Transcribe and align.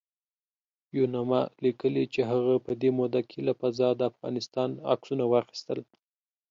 یوناما 0.97 1.41
لیکلي 1.63 2.03
چې 2.13 2.21
هغه 2.31 2.53
په 2.65 2.71
دې 2.81 2.89
موده 2.97 3.21
کې 3.29 3.39
له 3.47 3.53
فضا 3.59 3.89
د 3.95 4.01
افغانستان 4.11 4.69
عکسونه 4.93 5.23
واخیستل 5.27 5.79